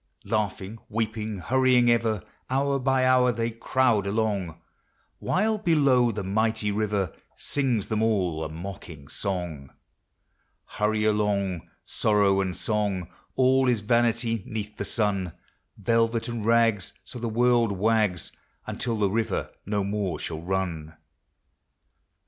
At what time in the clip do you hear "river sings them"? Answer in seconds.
6.71-8.01